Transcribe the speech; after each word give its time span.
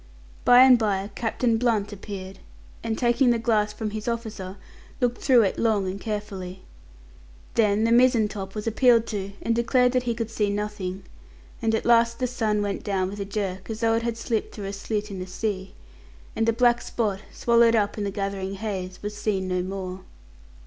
By 0.45 0.61
and 0.63 0.79
by, 0.79 1.11
Captain 1.13 1.59
Blunt 1.59 1.93
appeared, 1.93 2.39
and, 2.83 2.97
taking 2.97 3.29
the 3.29 3.37
glass 3.37 3.71
from 3.71 3.91
his 3.91 4.07
officer, 4.07 4.57
looked 4.99 5.19
through 5.21 5.43
it 5.43 5.59
long 5.59 5.85
and 5.85 6.01
carefully. 6.01 6.63
Then 7.53 7.83
the 7.83 7.91
mizentop 7.91 8.55
was 8.55 8.65
appealed 8.65 9.05
to, 9.13 9.33
and 9.43 9.55
declared 9.55 9.91
that 9.91 10.01
he 10.09 10.15
could 10.15 10.31
see 10.31 10.49
nothing; 10.49 11.03
and 11.61 11.75
at 11.75 11.85
last 11.85 12.17
the 12.17 12.25
sun 12.25 12.63
went 12.63 12.83
down 12.83 13.09
with 13.11 13.19
a 13.19 13.25
jerk, 13.25 13.69
as 13.69 13.81
though 13.81 13.93
it 13.93 14.01
had 14.01 14.17
slipped 14.17 14.55
through 14.55 14.65
a 14.65 14.73
slit 14.73 15.11
in 15.11 15.19
the 15.19 15.27
sea, 15.27 15.75
and 16.35 16.47
the 16.47 16.51
black 16.53 16.81
spot, 16.81 17.19
swallowed 17.31 17.75
up 17.75 17.95
in 17.95 18.03
the 18.03 18.09
gathering 18.09 18.55
haze, 18.55 19.03
was 19.03 19.15
seen 19.15 19.47
no 19.47 19.61
more. 19.61 19.99